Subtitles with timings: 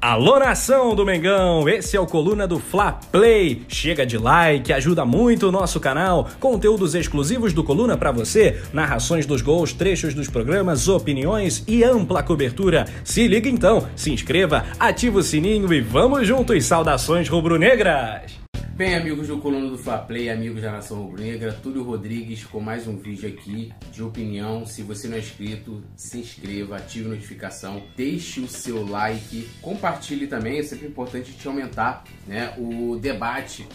[0.00, 3.62] Alô nação do Mengão, esse é o Coluna do Fla Play.
[3.66, 6.28] Chega de like, ajuda muito o nosso canal.
[6.38, 12.22] Conteúdos exclusivos do Coluna para você, narrações dos gols, trechos dos programas, opiniões e ampla
[12.22, 12.84] cobertura.
[13.02, 16.64] Se liga então, se inscreva, ativa o sininho e vamos juntos.
[16.64, 18.47] Saudações rubro-negras.
[18.78, 22.86] Bem, amigos do Coluna do Fla Play, amigos da Nação Rubro-Negra, Túlio Rodrigues com mais
[22.86, 24.64] um vídeo aqui de opinião.
[24.64, 30.28] Se você não é inscrito, se inscreva, ative a notificação, deixe o seu like, compartilhe
[30.28, 33.66] também, é sempre importante te aumentar né, o debate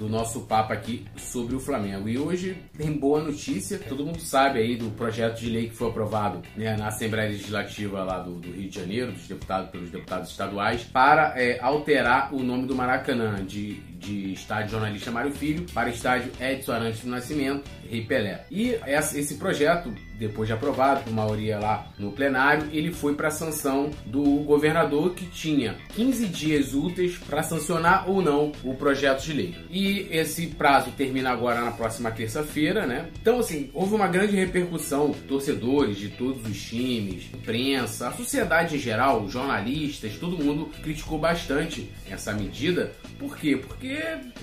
[0.00, 2.06] do nosso papo aqui sobre o Flamengo.
[2.06, 5.88] E hoje tem boa notícia, todo mundo sabe aí do projeto de lei que foi
[5.88, 10.30] aprovado né, na Assembleia Legislativa lá do, do, Rio de Janeiro, dos deputados pelos deputados
[10.30, 15.90] estaduais, para é, alterar o nome do Maracanã de de estádio jornalista Mário Filho para
[15.90, 18.46] estádio Edson Arantes do Nascimento, Rei Pelé.
[18.50, 23.32] E esse projeto, depois de aprovado por maioria lá no plenário, ele foi para a
[23.32, 29.32] sanção do governador que tinha 15 dias úteis para sancionar ou não o projeto de
[29.32, 29.54] lei.
[29.70, 33.10] E esse prazo termina agora na próxima terça-feira, né?
[33.20, 38.78] Então, assim, houve uma grande repercussão, torcedores de todos os times, imprensa, a sociedade em
[38.78, 42.92] geral, jornalistas, todo mundo criticou bastante essa medida.
[43.18, 43.56] Por quê?
[43.56, 43.89] Porque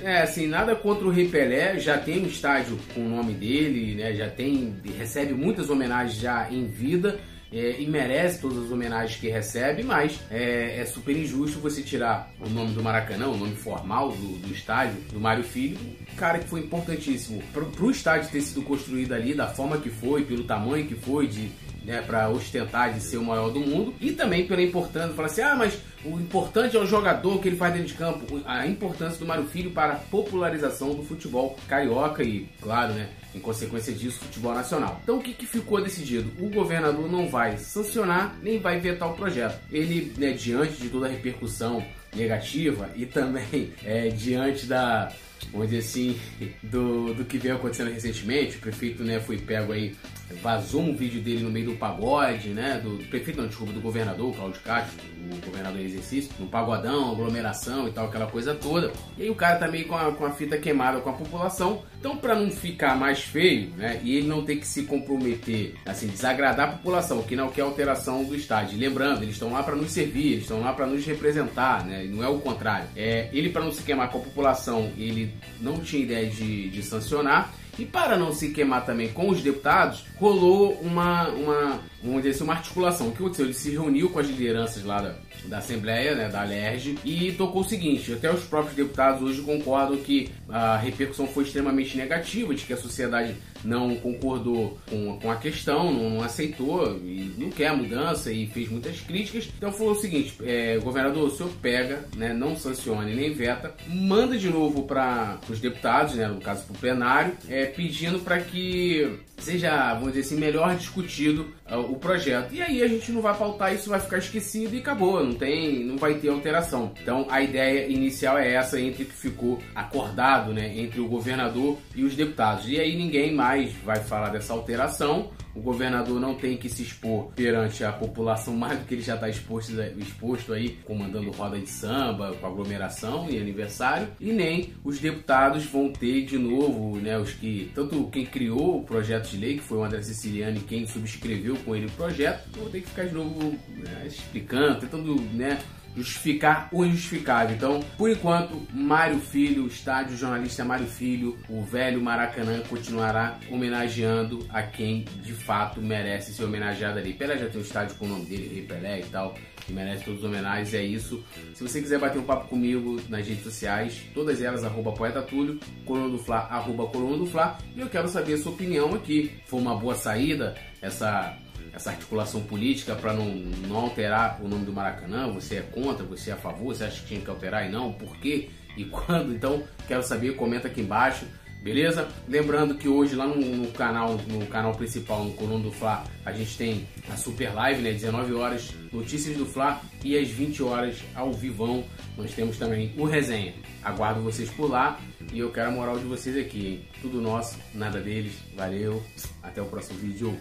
[0.04, 3.96] é assim, nada contra o Rei Pelé, já tem um estádio com o nome dele,
[3.96, 4.14] né?
[4.14, 7.20] Já tem, recebe muitas homenagens já em vida.
[7.50, 12.30] É, e merece todas as homenagens que recebe, mas é, é, super injusto você tirar
[12.42, 15.78] o nome do Maracanã, o nome formal do, do estádio, do Mário Filho,
[16.12, 19.90] um cara que foi importantíssimo para o estádio ter sido construído ali, da forma que
[19.90, 21.50] foi, pelo tamanho que foi, de
[21.88, 25.42] né, para ostentar de ser o maior do mundo, e também pela importância, falar assim,
[25.42, 29.18] ah, mas o importante é o jogador que ele faz dentro de campo, a importância
[29.18, 34.20] do Mário Filho para a popularização do futebol carioca e, claro, né, em consequência disso,
[34.20, 35.00] futebol nacional.
[35.02, 36.30] Então o que, que ficou decidido?
[36.44, 39.58] O governador não vai sancionar nem vai vetar o projeto.
[39.72, 41.82] Ele, né, diante de toda a repercussão
[42.14, 45.10] negativa e também é, diante da
[45.52, 46.20] vamos dizer assim,
[46.64, 48.58] do, do que veio acontecendo recentemente.
[48.58, 49.96] O prefeito né, foi pego aí,
[50.42, 52.80] vazou um vídeo dele no meio do pagode, né?
[52.84, 54.98] Do, do prefeito, não, desculpa, do governador, Cláudio Castro,
[55.32, 58.92] o governador em exercício, no pagodão, aglomeração e tal, aquela coisa toda.
[59.18, 61.84] E aí o cara tá meio com a, com a fita queimada com a população.
[62.00, 64.00] Então, para não ficar mais feio, né?
[64.04, 68.24] E ele não ter que se comprometer, assim, desagradar a população, que não quer alteração
[68.24, 68.78] do estádio.
[68.78, 72.06] Lembrando, eles estão lá para nos servir, eles estão lá para nos representar, né?
[72.06, 72.88] Não é o contrário.
[72.96, 75.27] É, ele, para não se queimar com a população, ele
[75.62, 77.54] não tinha ideia de, de sancionar.
[77.80, 82.44] E para não se queimar também com os deputados, rolou uma, uma vamos dizer assim,
[82.44, 83.08] uma articulação.
[83.08, 83.46] O que aconteceu?
[83.46, 85.16] Ele se reuniu com as lideranças lá da,
[85.46, 89.98] da Assembleia, né, da LERJ, e tocou o seguinte: até os próprios deputados hoje concordam
[89.98, 95.36] que a repercussão foi extremamente negativa, de que a sociedade não concordou com, com a
[95.36, 99.50] questão, não, não aceitou e não quer a mudança e fez muitas críticas.
[99.58, 104.38] Então falou o seguinte: é, governador, o senhor pega, né, não sancione nem veta, manda
[104.38, 109.20] de novo para os deputados, né, no caso para o plenário, é, pedindo para que
[109.38, 112.54] seja, vamos dizer assim, melhor discutido o projeto.
[112.54, 115.84] E aí a gente não vai pautar isso, vai ficar esquecido e acabou, não tem,
[115.84, 116.92] não vai ter alteração.
[117.02, 122.04] Então a ideia inicial é essa entre que ficou acordado, né, entre o governador e
[122.04, 122.68] os deputados.
[122.68, 127.32] E aí ninguém mais vai falar dessa alteração o governador não tem que se expor
[127.36, 131.68] perante a população mais do que ele já está exposto, exposto aí, comandando roda de
[131.68, 137.32] samba, com aglomeração e aniversário, e nem os deputados vão ter de novo, né, os
[137.32, 140.86] que, tanto quem criou o projeto de lei, que foi o André Siciliano, e quem
[140.86, 145.60] subscreveu com ele o projeto, vão ter que ficar de novo né, explicando, tentando, né,
[145.98, 147.56] justificar o injustificável.
[147.56, 154.46] Então, por enquanto, Mário Filho, o estádio jornalista Mário Filho, o velho Maracanã continuará homenageando
[154.50, 157.14] a quem de fato merece ser homenageado ali.
[157.14, 159.34] Pelé já tem um estádio com o nome dele, Rei Pelé e tal,
[159.66, 161.24] que merece todas as homenagens, é isso.
[161.56, 165.60] Se você quiser bater um papo comigo nas redes sociais, todas elas, arroba Poeta Túlio,
[165.86, 169.32] Coluna do Fla, arroba Coluna do Fla, e eu quero saber a sua opinião aqui.
[169.46, 171.36] Foi uma boa saída essa
[171.74, 175.32] essa articulação política para não, não alterar o nome do Maracanã?
[175.34, 176.06] Você é contra?
[176.06, 176.76] Você é a favor?
[176.76, 177.94] Você acha que tinha que alterar e não?
[177.94, 178.50] Por quê?
[178.76, 179.34] E quando?
[179.34, 181.26] Então, quero saber, comenta aqui embaixo.
[181.62, 182.08] Beleza?
[182.28, 186.32] Lembrando que hoje lá no, no, canal, no canal principal, no Coluna do Fla, a
[186.32, 187.92] gente tem a super live, né?
[187.92, 191.84] 19 horas, notícias do Fla e às 20 horas ao vivão
[192.18, 193.54] nós temos também o resenha.
[193.84, 195.00] Aguardo vocês por lá
[195.32, 196.86] e eu quero a moral de vocês aqui, hein?
[197.02, 198.34] Tudo nosso, nada deles.
[198.56, 199.04] Valeu,
[199.44, 200.38] até o próximo vídeo.